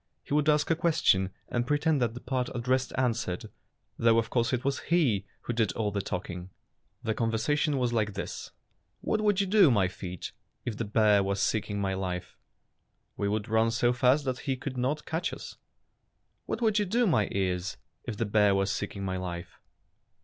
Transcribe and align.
He 0.23 0.33
would 0.33 0.49
ask 0.49 0.71
a 0.71 0.75
ques 0.75 0.99
tion 1.03 1.29
and 1.47 1.67
pretend 1.67 2.01
that 2.01 2.15
the 2.15 2.19
part 2.21 2.49
addressed 2.55 2.91
answered, 2.97 3.51
though 3.99 4.17
of 4.17 4.31
course 4.31 4.51
it 4.51 4.65
was 4.65 4.79
he 4.89 5.27
who 5.41 5.53
did 5.53 5.71
all 5.73 5.91
the 5.91 6.01
talking. 6.01 6.49
The 7.03 7.13
conversation 7.13 7.77
was 7.77 7.93
like 7.93 8.13
this:— 8.15 8.49
Fairy 9.05 9.17
Tale 9.19 9.25
Foxes 9.27 9.39
221 9.51 9.71
"What 9.71 9.89
would 9.91 9.91
you 9.91 9.91
do, 9.91 10.09
my 10.09 10.17
feet, 10.17 10.31
if 10.65 10.75
the 10.77 10.85
bear 10.91 11.23
was 11.23 11.39
seeking 11.39 11.79
my 11.79 11.93
life?" 11.93 12.35
''We 13.15 13.29
would 13.29 13.47
run 13.47 13.69
so 13.69 13.93
fast 13.93 14.25
that 14.25 14.39
he 14.49 14.57
could 14.57 14.75
not 14.75 15.05
catch 15.05 15.31
you." 15.33 15.37
"What 16.47 16.61
would 16.63 16.79
you 16.79 16.85
do, 16.85 17.05
my 17.05 17.27
ears, 17.31 17.77
if 18.03 18.17
the 18.17 18.25
bear 18.25 18.55
was 18.55 18.71
seeking 18.71 19.05
my 19.05 19.17
life?" 19.17 19.59